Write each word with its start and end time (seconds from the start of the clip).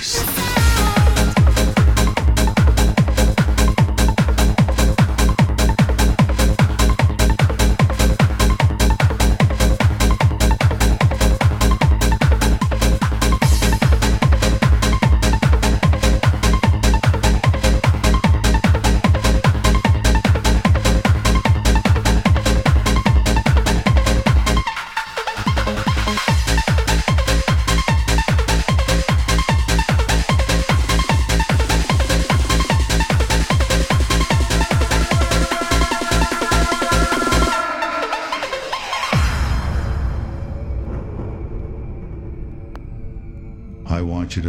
peace. 0.00 0.39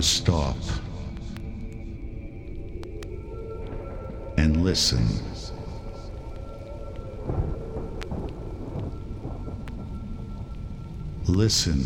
To 0.02 0.08
stop 0.08 0.58
and 4.38 4.64
listen. 4.64 5.06
Listen 11.28 11.84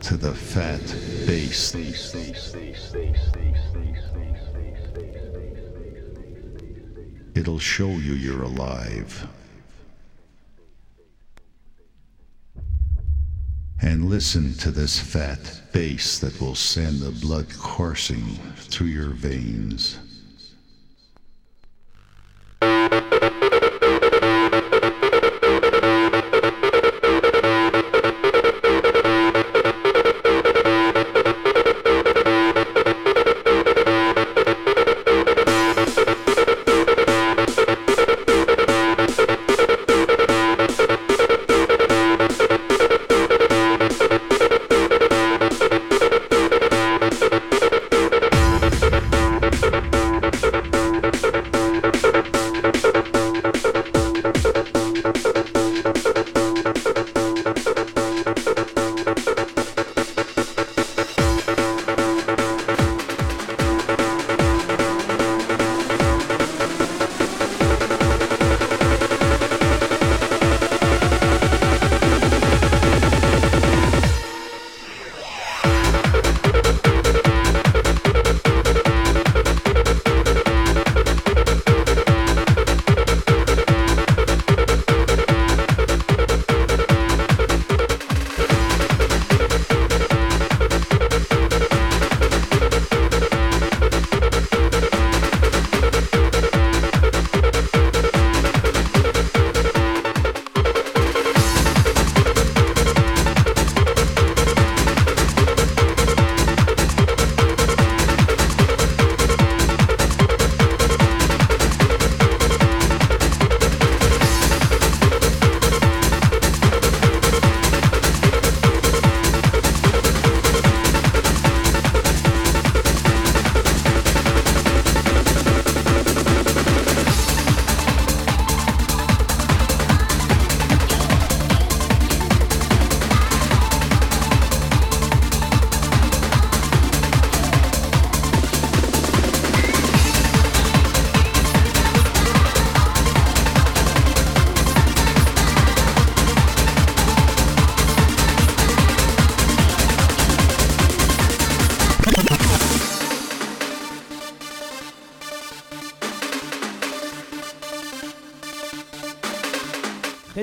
to 0.00 0.16
the 0.16 0.32
fat 0.32 0.80
bass. 1.26 1.74
It'll 7.34 7.58
show 7.58 7.88
you 7.88 8.12
you're 8.12 8.42
alive. 8.42 9.26
And 13.80 14.01
listen 14.12 14.52
to 14.52 14.70
this 14.70 15.00
fat 15.00 15.62
bass 15.72 16.18
that 16.18 16.38
will 16.38 16.54
send 16.54 17.00
the 17.00 17.10
blood 17.26 17.46
coursing 17.58 18.22
through 18.56 18.88
your 18.88 19.08
veins. 19.08 19.98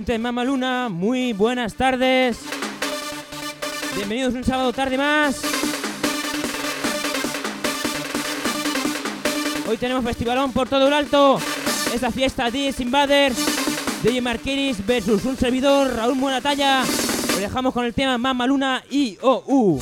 Gente 0.09 0.17
de 0.17 0.23
Mama 0.23 0.43
Luna, 0.43 0.89
muy 0.89 1.33
buenas 1.33 1.75
tardes. 1.75 2.39
Bienvenidos 3.95 4.33
un 4.33 4.43
sábado 4.43 4.73
tarde 4.73 4.97
más. 4.97 5.39
Hoy 9.69 9.77
tenemos 9.77 10.03
festivalón 10.03 10.51
por 10.51 10.67
todo 10.67 10.87
el 10.87 10.93
alto. 10.93 11.39
Es 11.93 12.01
la 12.01 12.09
fiesta 12.09 12.49
DS 12.49 12.79
Invader, 12.79 13.33
DJ 14.01 14.19
Marquiris 14.21 14.83
versus 14.83 15.25
un 15.25 15.37
servidor, 15.37 15.95
Raúl 15.95 16.17
Buenatalla. 16.17 16.83
Lo 17.35 17.37
dejamos 17.37 17.71
con 17.71 17.85
el 17.85 17.93
tema 17.93 18.17
Mama 18.17 18.47
Luna 18.47 18.83
IOU. 18.89 19.79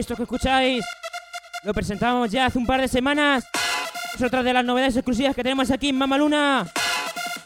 Esto 0.00 0.16
que 0.16 0.22
escucháis 0.22 0.84
lo 1.62 1.74
presentamos 1.74 2.30
ya 2.30 2.46
hace 2.46 2.58
un 2.58 2.66
par 2.66 2.80
de 2.80 2.88
semanas. 2.88 3.44
Es 4.14 4.22
otra 4.22 4.42
de 4.42 4.52
las 4.52 4.64
novedades 4.64 4.96
exclusivas 4.96 5.36
que 5.36 5.42
tenemos 5.42 5.70
aquí 5.70 5.90
en 5.90 5.98
Mamaluna. 5.98 6.66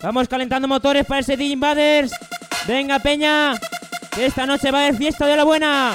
Vamos 0.00 0.28
calentando 0.28 0.68
motores 0.68 1.04
para 1.04 1.20
ese 1.20 1.36
DJ 1.36 1.52
Invaders. 1.52 2.12
Venga, 2.68 3.00
Peña, 3.00 3.58
que 4.14 4.26
esta 4.26 4.46
noche 4.46 4.70
va 4.70 4.78
a 4.78 4.82
haber 4.82 4.96
fiesta 4.96 5.26
de 5.26 5.36
la 5.36 5.44
buena. 5.44 5.94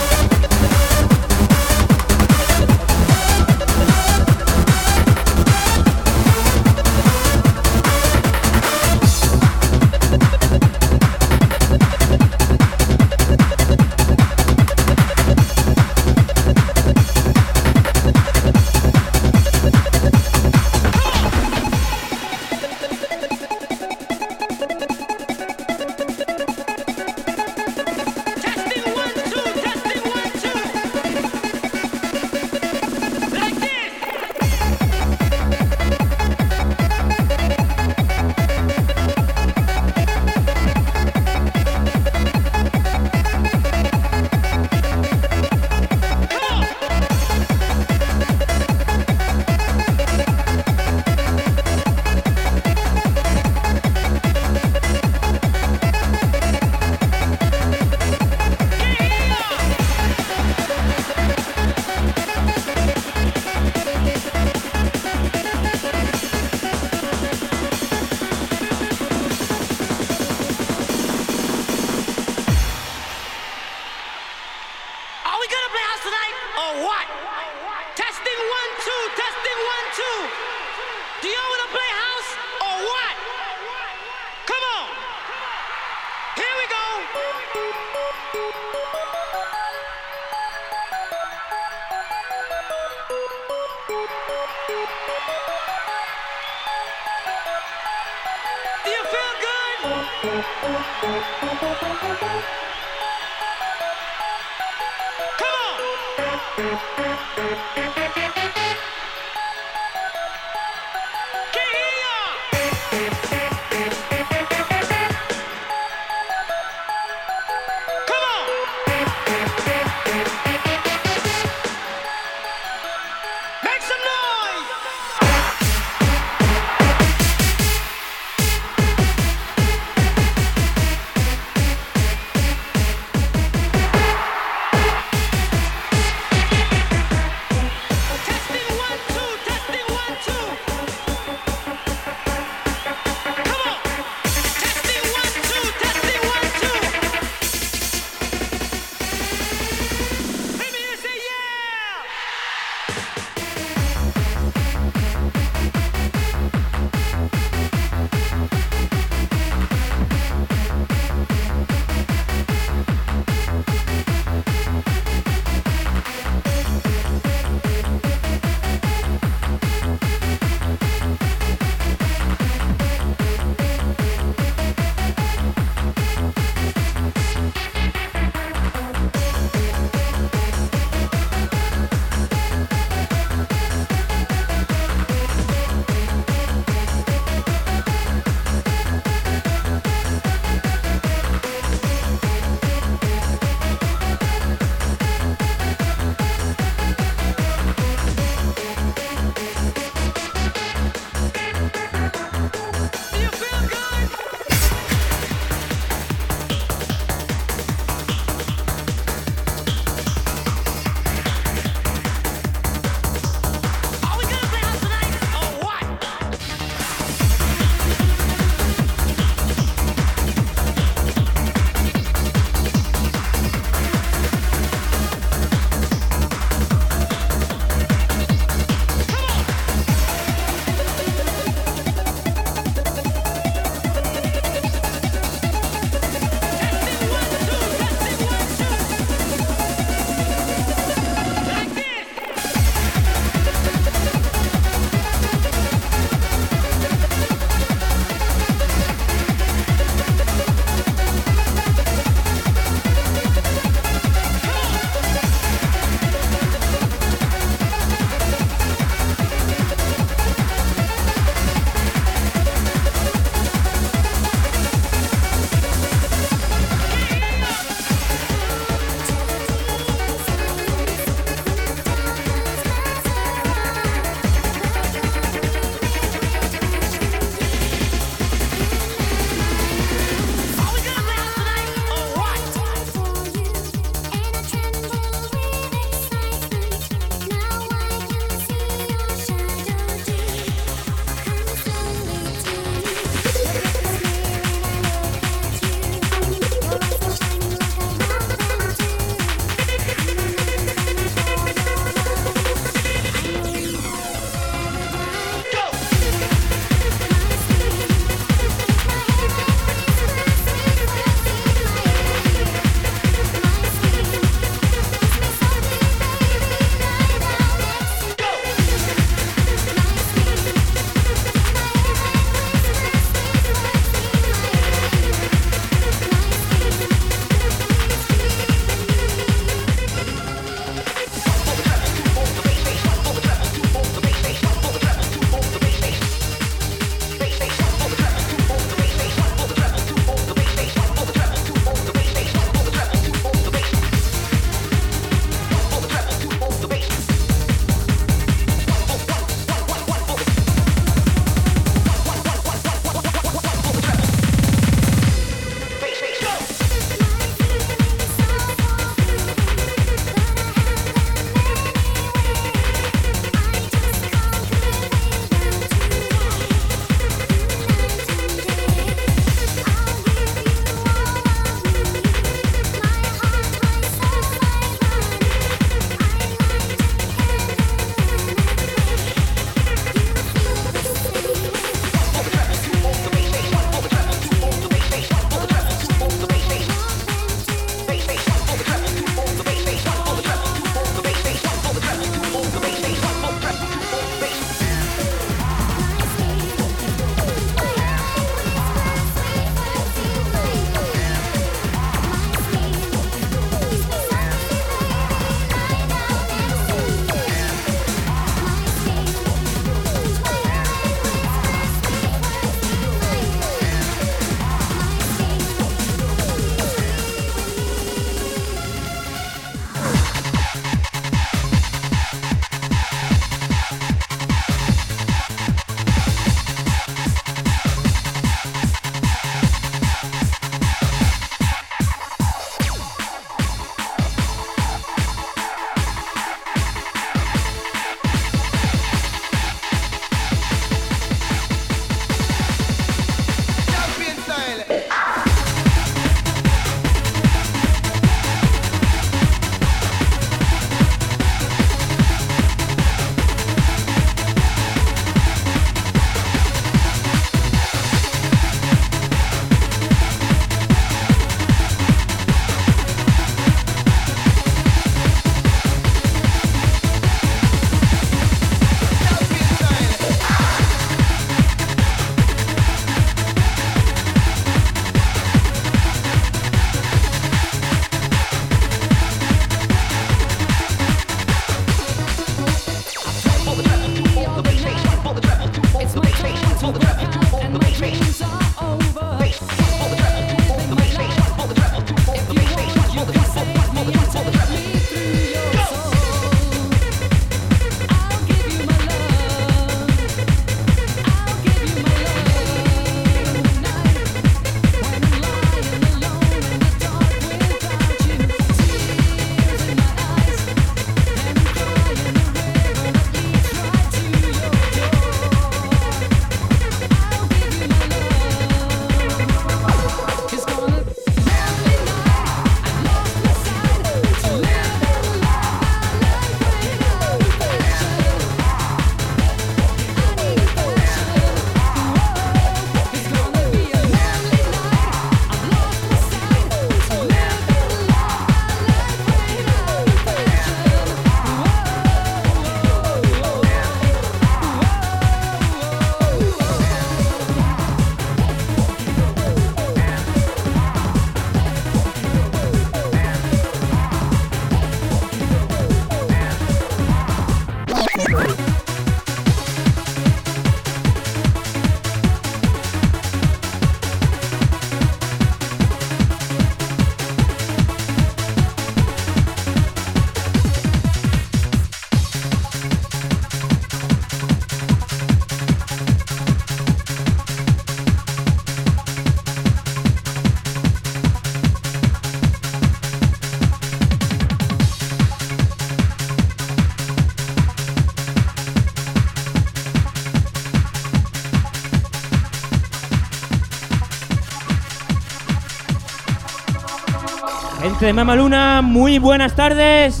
Gente 597.66 597.86
de 597.86 597.92
Mama 597.92 598.14
Luna, 598.14 598.62
muy 598.62 599.00
buenas 599.00 599.34
tardes. 599.34 600.00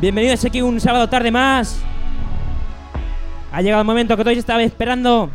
Bienvenidos 0.00 0.44
aquí 0.44 0.62
un 0.62 0.78
sábado 0.78 1.08
tarde 1.08 1.32
más. 1.32 1.82
Ha 3.50 3.60
llegado 3.60 3.80
el 3.80 3.86
momento 3.86 4.16
que 4.16 4.22
todos 4.22 4.38
estaban 4.38 4.62
esperando. 4.62 5.28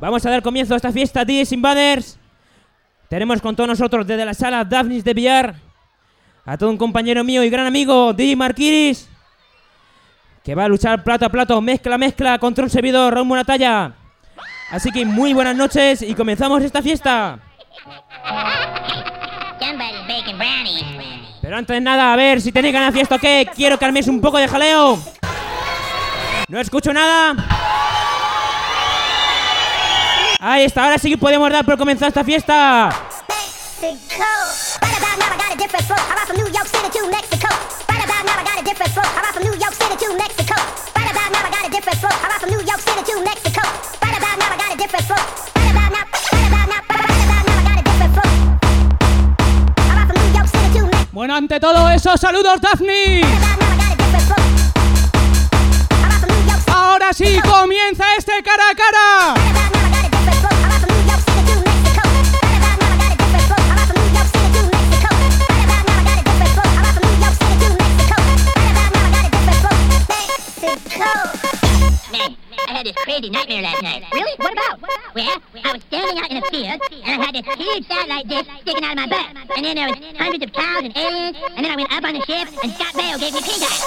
Vamos 0.00 0.24
a 0.24 0.30
dar 0.30 0.40
comienzo 0.40 0.72
a 0.72 0.78
esta 0.78 0.90
fiesta, 0.90 1.22
DJs 1.22 1.52
Invaders. 1.52 2.18
Tenemos 3.10 3.42
con 3.42 3.54
todos 3.56 3.68
nosotros 3.68 4.06
desde 4.06 4.24
la 4.24 4.32
sala 4.32 4.64
Daphnis 4.64 5.04
de 5.04 5.12
Villar 5.12 5.54
a 6.46 6.56
todo 6.56 6.70
un 6.70 6.78
compañero 6.78 7.22
mío 7.24 7.44
y 7.44 7.50
gran 7.50 7.66
amigo, 7.66 8.14
DJ 8.14 8.34
Marquiris, 8.34 9.06
que 10.42 10.54
va 10.54 10.64
a 10.64 10.68
luchar 10.68 11.04
plato 11.04 11.26
a 11.26 11.28
plato, 11.28 11.60
mezcla, 11.60 11.98
mezcla 11.98 12.38
contra 12.38 12.64
un 12.64 12.70
servidor, 12.70 13.12
Raúl 13.12 13.26
Moratalla. 13.26 13.92
Así 14.70 14.90
que 14.92 15.04
muy 15.04 15.34
buenas 15.34 15.56
noches 15.56 16.00
y 16.00 16.14
comenzamos 16.14 16.62
esta 16.62 16.80
fiesta. 16.80 17.38
Pero 21.40 21.56
antes 21.56 21.74
de 21.74 21.80
nada, 21.80 22.12
a 22.12 22.16
ver 22.16 22.40
si 22.40 22.52
tenéis 22.52 22.74
ganas 22.74 22.92
de 22.92 22.98
fiesta 22.98 23.16
o 23.16 23.18
qué, 23.18 23.48
quiero 23.54 23.78
que 23.78 23.84
arméis 23.84 24.08
un 24.08 24.20
poco 24.20 24.38
de 24.38 24.48
jaleo. 24.48 24.98
No 26.48 26.60
escucho 26.60 26.92
nada. 26.92 27.34
Ahí 30.40 30.64
está, 30.64 30.84
ahora 30.84 30.98
sí 30.98 31.10
que 31.10 31.18
podemos 31.18 31.50
dar 31.50 31.64
por 31.64 31.76
comenzar 31.76 32.08
esta 32.08 32.24
fiesta. 32.24 32.90
Bueno, 51.18 51.34
ante 51.34 51.58
todo 51.58 51.90
eso, 51.90 52.16
saludos 52.16 52.60
Daphne. 52.60 53.22
Ahora 56.72 57.12
sí 57.12 57.40
comienza 57.40 58.04
este 58.16 58.40
cara 58.40 58.62
a 58.70 58.74
cara. 58.76 59.58
I 72.68 72.72
had 72.72 72.84
this 72.84 72.96
crazy 72.96 73.30
nightmare 73.30 73.62
last 73.62 73.82
night. 73.82 74.04
Really? 74.12 74.34
What 74.36 74.52
about? 74.52 74.82
Well, 75.14 75.40
I 75.64 75.72
was 75.72 75.82
standing 75.84 76.22
out 76.22 76.30
in 76.30 76.36
a 76.36 76.42
field, 76.50 76.82
and 77.02 77.22
I 77.22 77.24
had 77.24 77.34
this 77.34 77.46
huge 77.56 77.86
satellite 77.86 78.28
dish 78.28 78.46
sticking 78.60 78.84
out 78.84 78.90
of 78.90 78.96
my 78.98 79.06
butt. 79.08 79.24
And 79.56 79.64
then 79.64 79.76
there 79.76 79.88
was 79.88 79.96
hundreds 80.18 80.44
of 80.44 80.52
cows 80.52 80.84
and 80.84 80.94
aliens, 80.94 81.38
and 81.56 81.64
then 81.64 81.72
I 81.72 81.76
went 81.76 81.90
up 81.90 82.04
on 82.04 82.12
the 82.12 82.20
ship, 82.26 82.46
and 82.62 82.70
Scott 82.74 82.92
Baio 82.92 83.18
gave 83.18 83.32
me 83.32 83.40
pink 83.40 83.62
eye. 83.62 83.86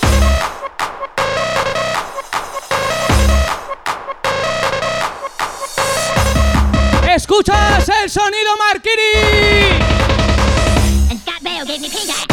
Escuchas 7.13 7.87
el 7.87 8.09
sonido 8.09 8.57
Marquiri. 8.57 9.13
And 11.11 11.19
Scott 11.19 11.41
Baio 11.43 11.67
gave 11.67 11.81
me 11.81 11.89
pink 11.89 12.09
eye. 12.09 12.30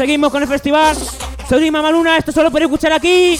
Seguimos 0.00 0.32
con 0.32 0.42
el 0.42 0.48
festival. 0.48 0.96
Soy 1.46 1.70
Mamaluna, 1.70 2.16
esto 2.16 2.32
solo 2.32 2.50
podéis 2.50 2.70
escuchar 2.70 2.94
aquí. 2.94 3.38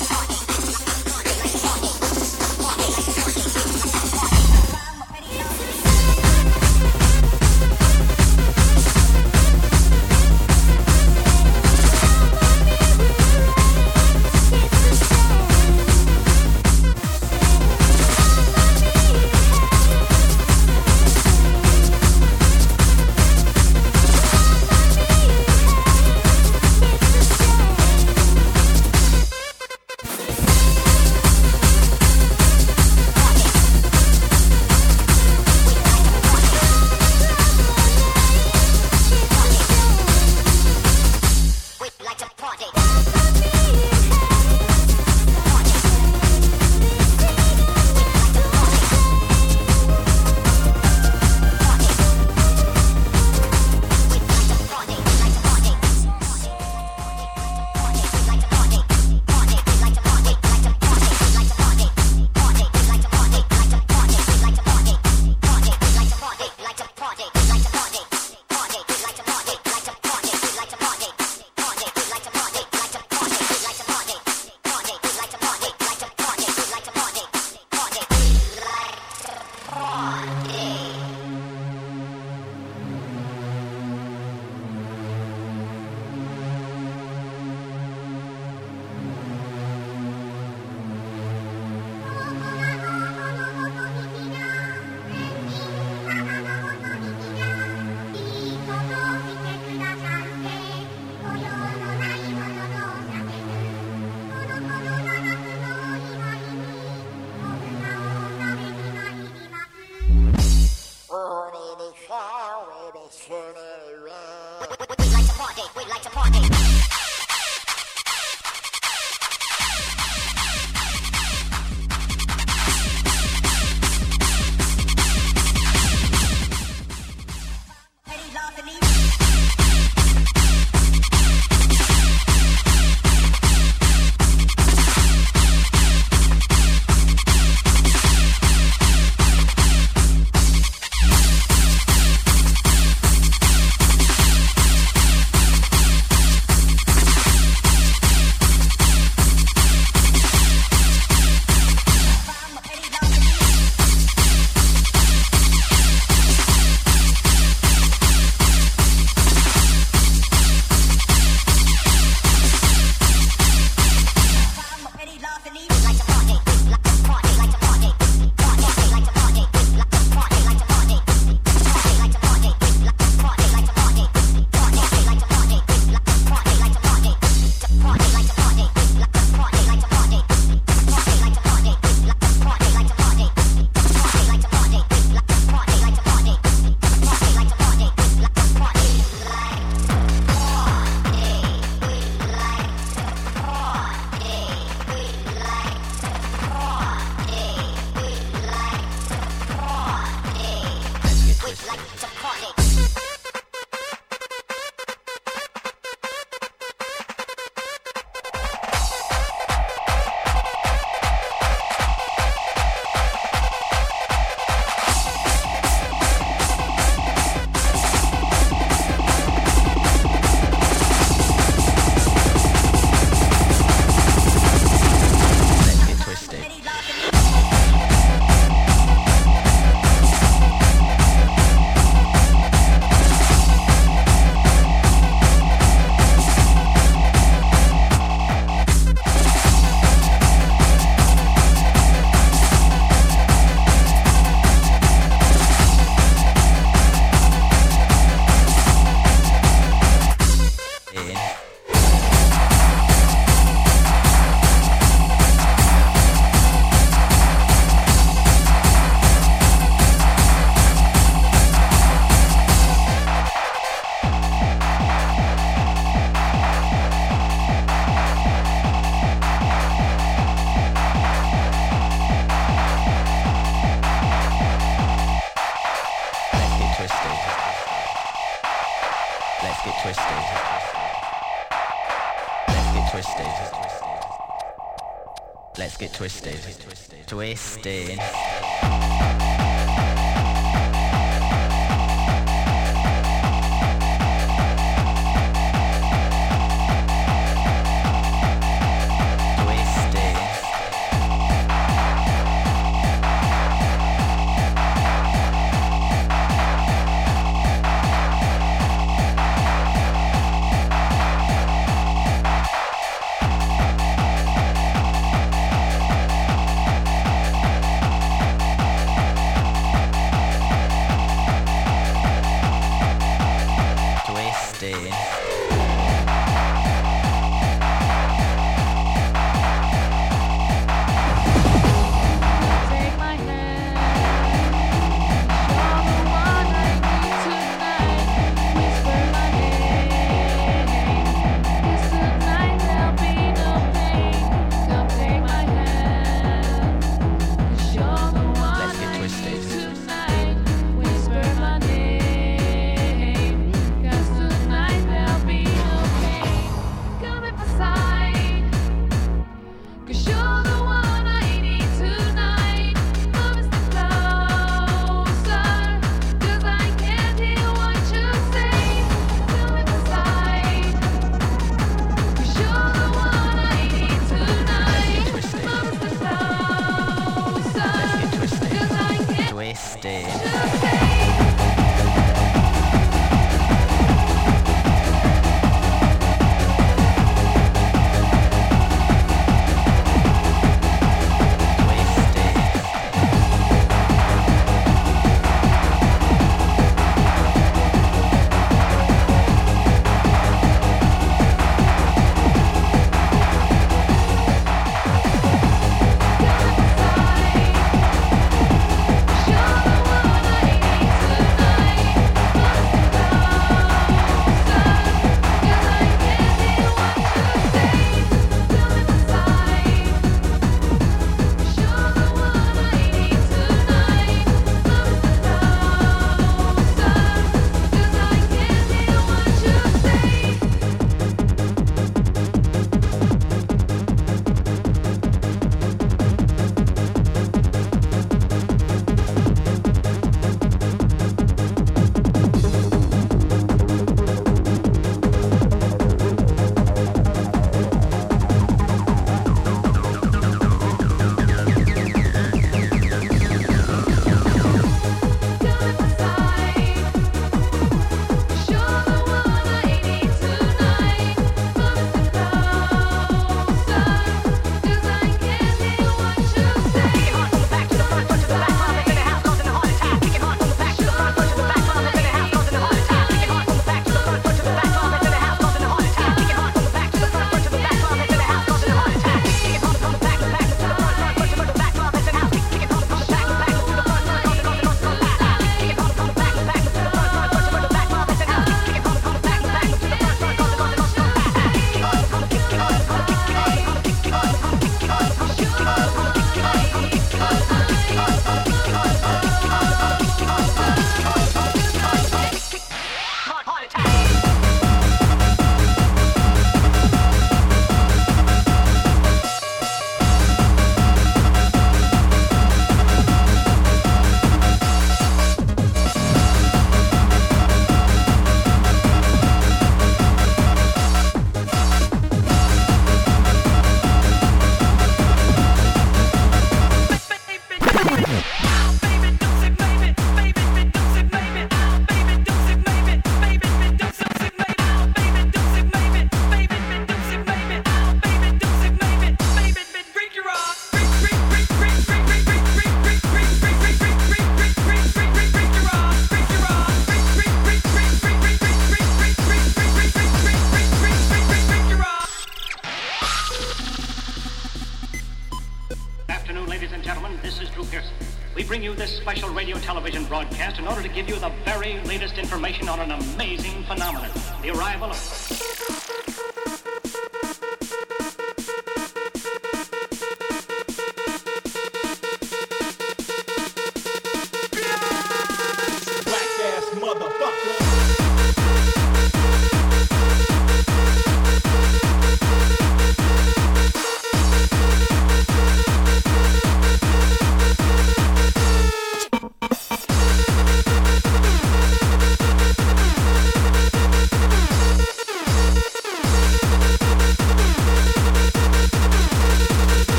on 562.70 562.78
another. 562.78 562.99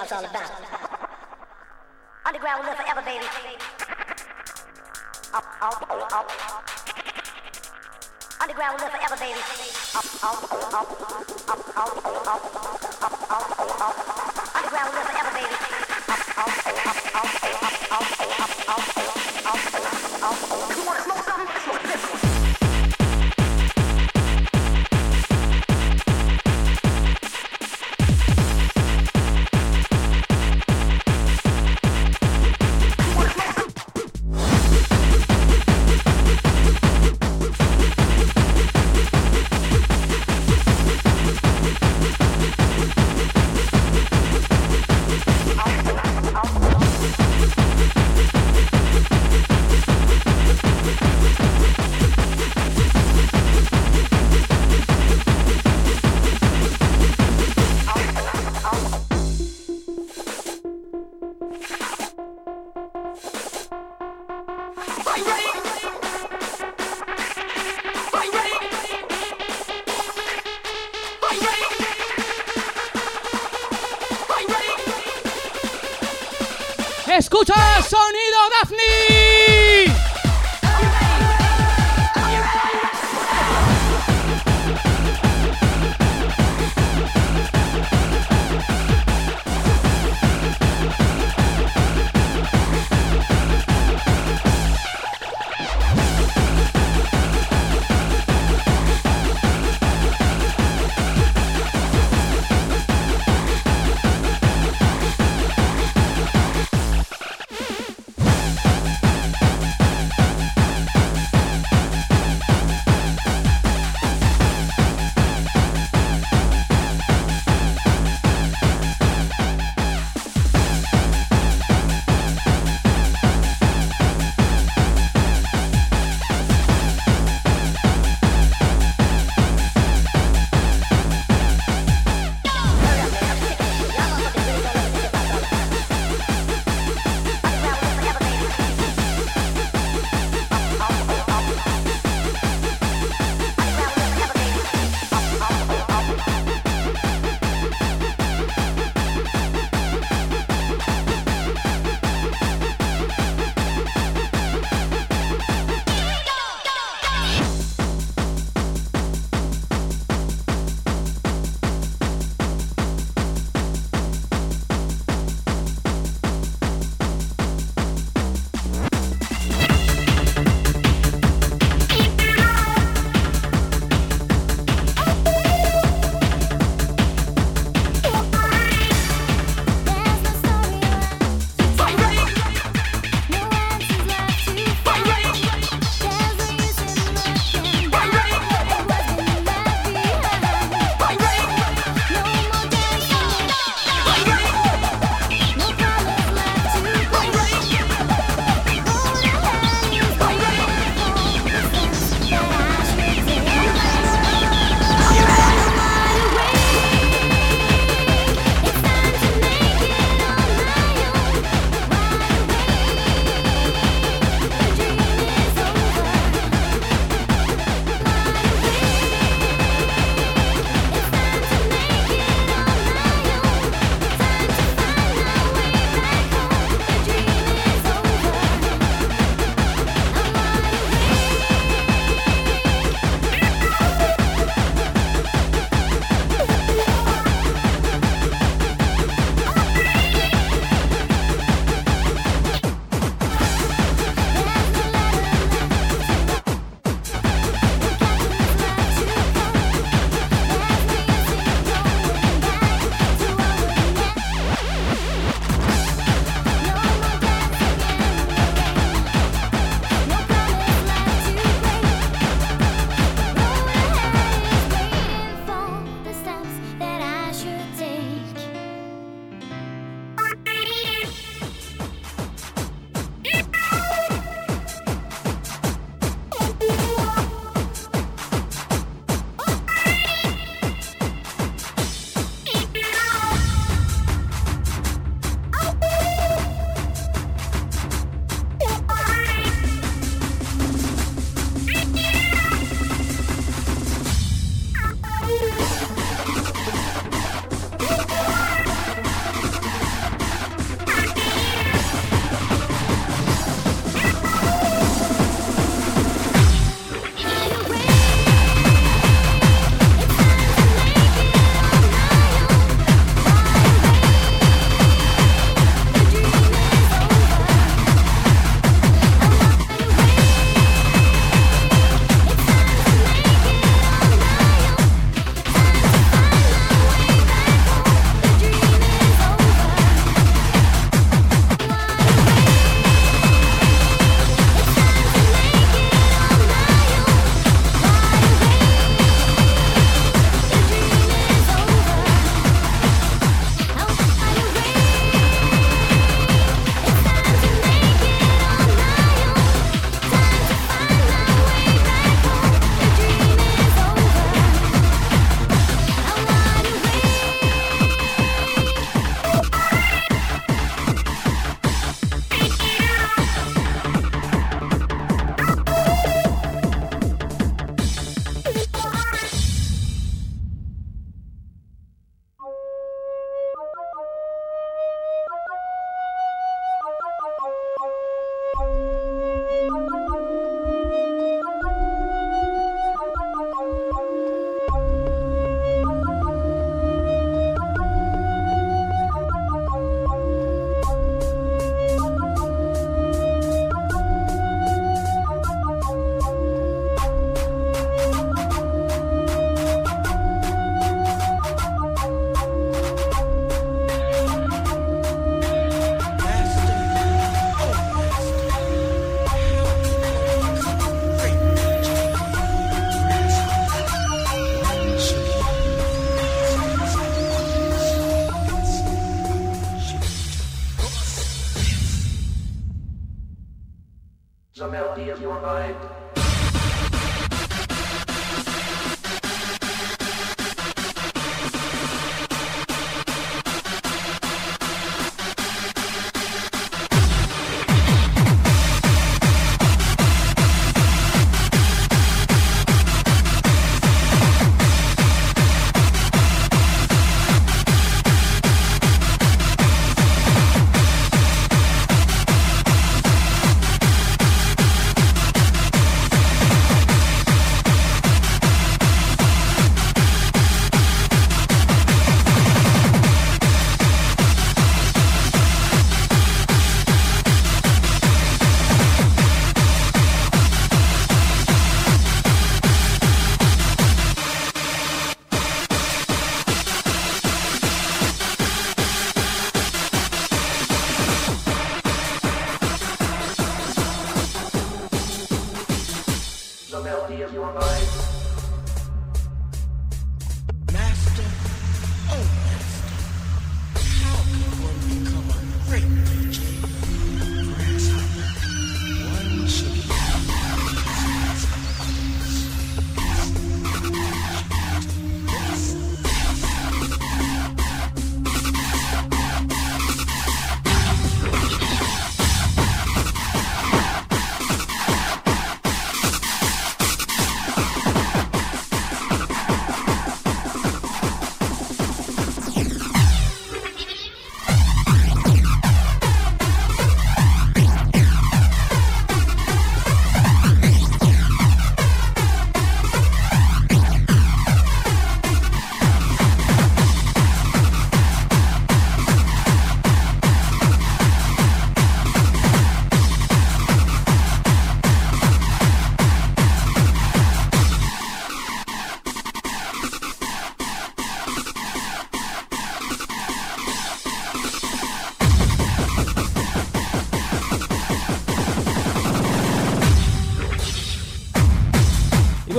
that's 0.00 0.12
all 0.12 0.24
about. 0.24 0.49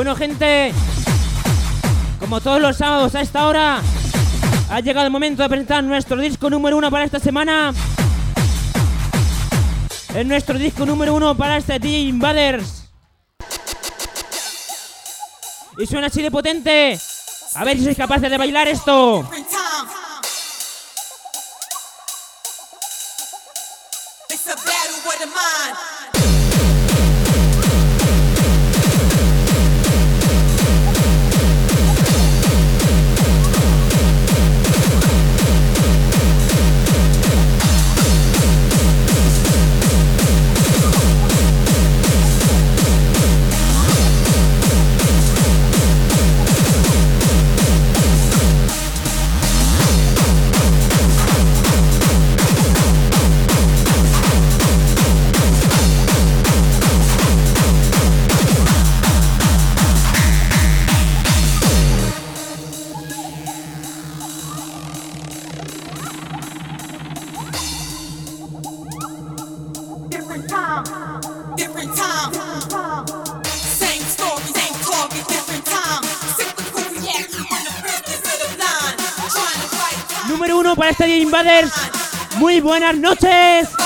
Bueno, 0.02 0.16
gente, 0.16 0.74
como 2.20 2.42
todos 2.42 2.60
los 2.60 2.76
sábados 2.76 3.14
a 3.14 3.22
esta 3.22 3.46
hora, 3.46 3.84
ha 4.72 4.80
llegado 4.80 5.06
el 5.06 5.12
momento 5.12 5.44
de 5.44 5.50
presentar 5.50 5.84
nuestro 5.84 6.20
disco 6.20 6.50
número 6.50 6.76
uno 6.76 6.90
para 6.90 7.06
esta 7.06 7.20
semana. 7.20 7.72
Es 10.16 10.26
nuestro 10.26 10.58
disco 10.58 10.88
número 10.88 11.14
uno 11.14 11.38
para 11.38 11.58
este 11.58 11.78
DJ 11.78 12.00
Invaders. 12.00 12.90
Y 15.78 15.86
suena 15.86 16.08
así 16.08 16.24
de 16.24 16.32
potente. 16.32 17.00
A 17.54 17.64
ver 17.64 17.78
si 17.78 17.84
sois 17.84 17.96
capaces 17.96 18.32
de 18.32 18.40
bailar 18.40 18.68
esto. 18.70 19.24
Muy 82.38 82.62
buenas 82.62 82.96
noches. 82.98 83.81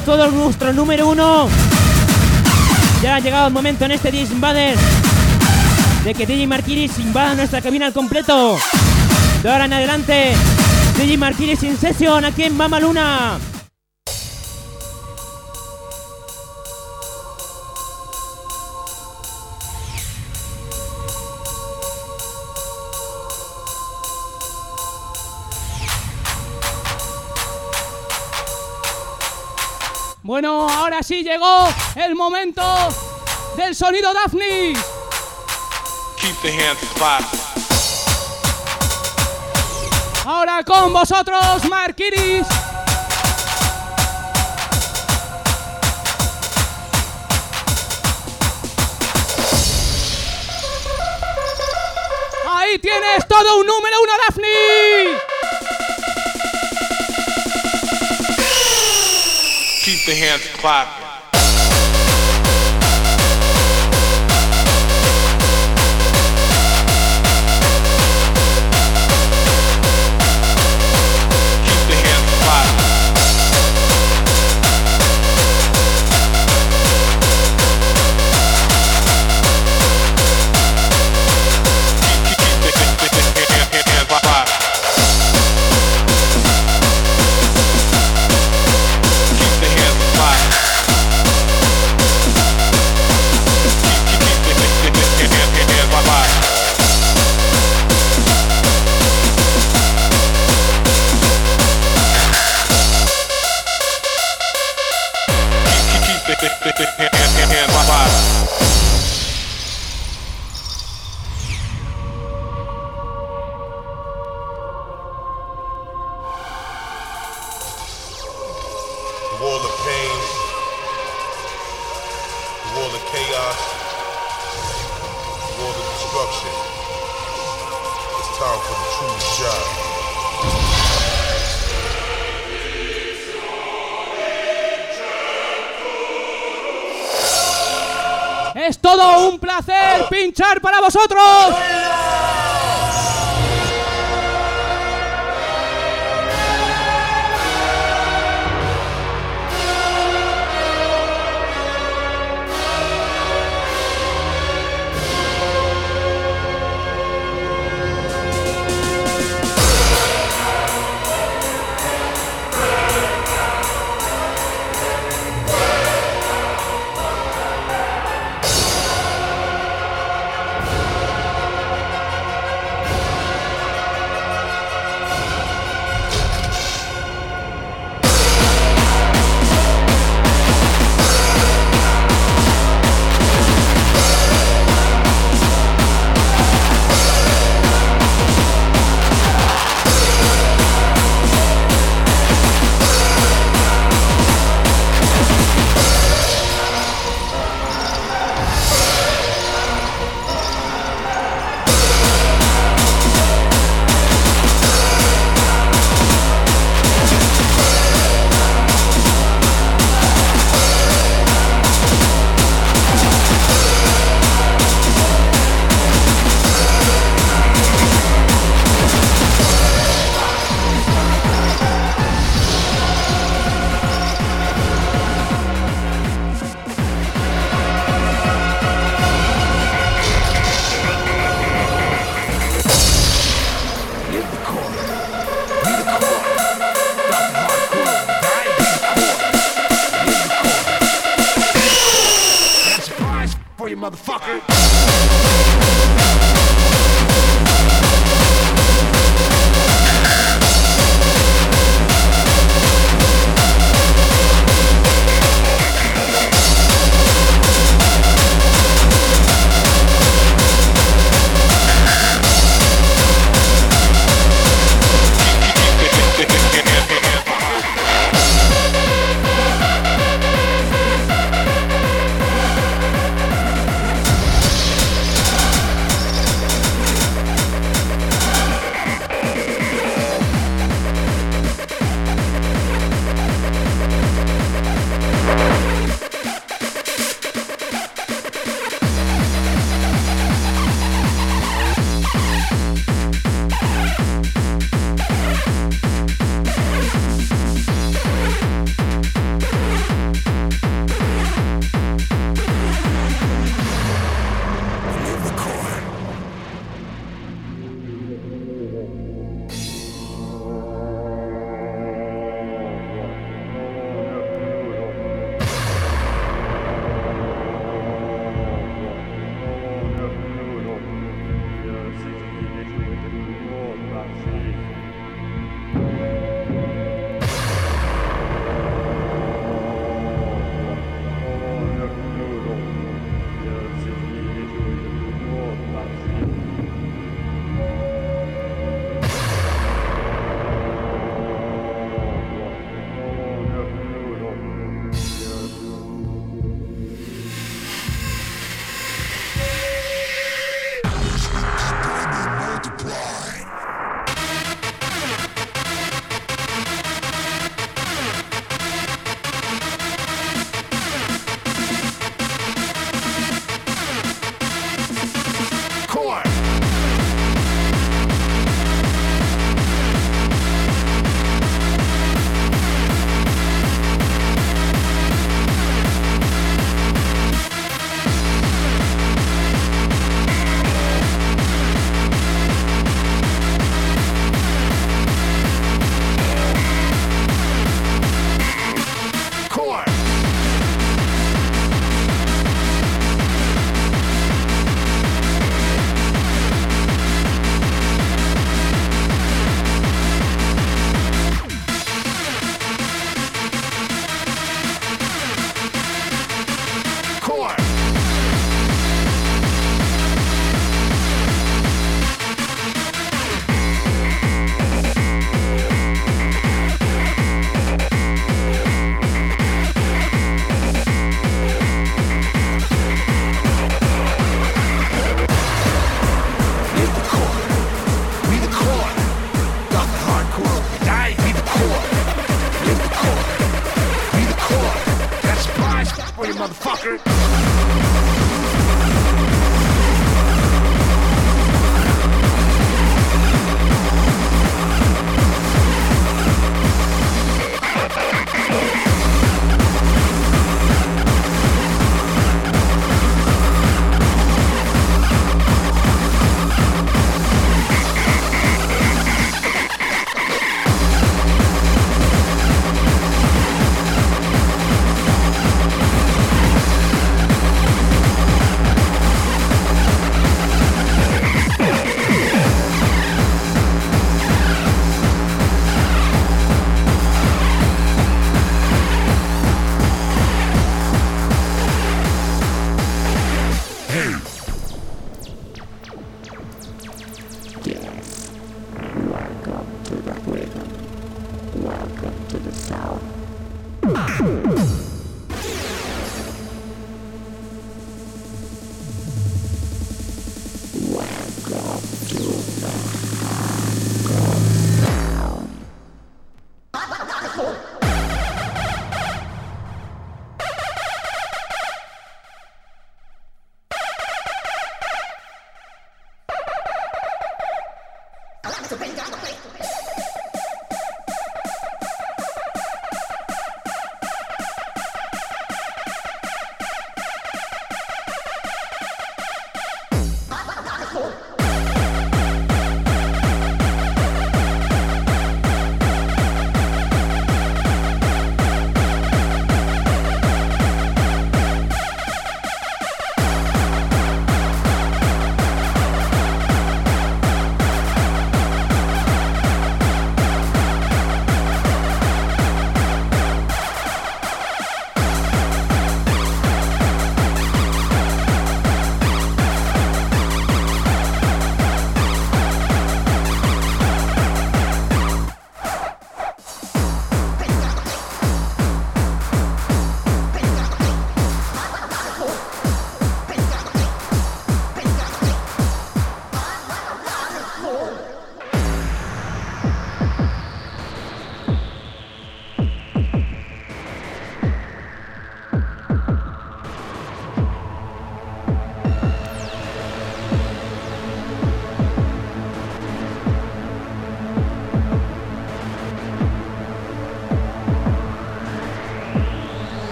Todo 0.00 0.30
nuestro 0.30 0.72
número 0.72 1.08
uno. 1.08 1.48
Ya 3.02 3.16
ha 3.16 3.20
llegado 3.20 3.48
el 3.48 3.52
momento 3.52 3.84
en 3.84 3.92
este 3.92 4.10
DJ 4.10 4.32
Invaders 4.32 4.80
de 6.04 6.14
que 6.14 6.26
DJ 6.26 6.46
Marquiris 6.46 6.98
invada 6.98 7.34
nuestra 7.34 7.60
cabina 7.60 7.86
al 7.86 7.92
completo. 7.92 8.58
De 9.42 9.50
ahora 9.50 9.66
en 9.66 9.72
adelante, 9.72 10.34
DJ 10.98 11.18
Marquiris 11.18 11.62
in 11.62 11.76
session 11.76 12.24
aquí 12.24 12.44
en 12.44 12.56
Mama 12.56 12.80
Luna. 12.80 13.38
Bueno, 31.00 31.06
ahora 31.06 31.08
sí 31.08 31.22
llegó 31.22 31.68
el 31.96 32.14
momento 32.14 32.62
del 33.56 33.74
sonido 33.74 34.12
Daphne. 34.12 34.74
Keep 36.20 36.42
the 36.42 36.50
hands. 36.50 36.80
Ahora 40.26 40.62
con 40.62 40.92
vosotros, 40.92 41.64
Marquiris. 41.70 42.46
Ahí 52.46 52.78
tienes 52.78 53.26
todo 53.26 53.60
un 53.60 53.66
número 53.66 53.96
uno, 54.02 54.12
Daphne. 54.28 55.19
Keep 59.90 60.04
the 60.04 60.14
hands 60.14 60.46
clapping. 60.52 61.09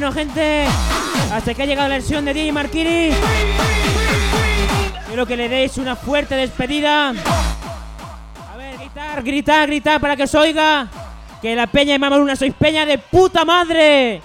Bueno, 0.00 0.14
gente, 0.14 0.64
hasta 1.30 1.52
que 1.52 1.62
ha 1.62 1.66
llegado 1.66 1.86
la 1.86 1.96
versión 1.96 2.24
de 2.24 2.32
DJ 2.32 2.52
Marquini. 2.52 3.10
Quiero 5.06 5.26
que 5.26 5.36
le 5.36 5.46
deis 5.46 5.76
una 5.76 5.94
fuerte 5.94 6.36
despedida. 6.36 7.10
A 7.10 8.56
ver, 8.56 8.78
gritar, 8.78 9.22
gritar, 9.22 9.66
gritar 9.66 10.00
para 10.00 10.16
que 10.16 10.22
os 10.22 10.34
oiga. 10.34 10.88
Que 11.42 11.54
la 11.54 11.66
peña 11.66 11.92
de 11.92 11.98
Mamaluna 11.98 12.34
sois 12.34 12.54
peña 12.54 12.86
de 12.86 12.96
puta 12.96 13.44
madre. 13.44 14.22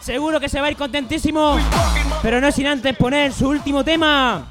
Seguro 0.00 0.38
que 0.38 0.50
se 0.50 0.60
va 0.60 0.66
a 0.66 0.70
ir 0.70 0.76
contentísimo. 0.76 1.56
Pero 2.20 2.42
no 2.42 2.52
sin 2.52 2.66
antes 2.66 2.94
poner 2.98 3.32
su 3.32 3.48
último 3.48 3.82
tema. 3.82 4.49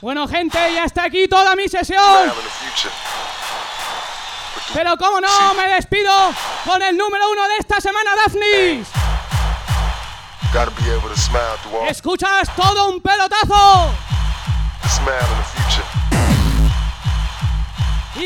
Bueno, 0.00 0.28
gente, 0.28 0.58
ya 0.72 0.84
está 0.84 1.04
aquí 1.04 1.26
toda 1.28 1.56
mi 1.56 1.68
sesión. 1.68 2.00
now 2.04 2.24
in 2.24 2.28
the 2.28 2.50
future. 2.50 2.92
Pero 4.72 4.96
como 4.96 5.20
no, 5.20 5.54
me 5.54 5.66
despido 5.68 6.12
con 6.64 6.82
el 6.82 6.96
número 6.96 7.30
uno 7.30 7.48
de 7.48 7.56
esta 7.58 7.80
semana, 7.80 8.10
Daphne. 8.24 8.84
Gotta 10.52 10.70
be 10.82 10.90
able 10.90 11.08
to 11.08 11.16
smile 11.16 11.56
through 11.62 11.76
all 11.82 11.88
Escuchas 11.88 12.48
todo 12.54 12.88
un 12.88 13.00
pelotazo. 13.00 13.90
smile 14.88 15.16
in 15.20 15.38
the 15.38 15.44
future. 15.54 15.84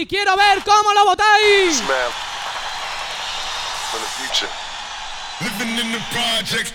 Y 0.00 0.06
quiero 0.06 0.36
ver 0.36 0.62
cómo 0.64 0.92
lo 0.92 1.04
votáis. 1.04 1.76
Smile 1.78 2.12
in 3.94 4.00
the 4.00 4.08
future. 4.18 4.50
Living 5.40 5.78
in 5.78 5.92
the 5.92 6.00
projects, 6.12 6.72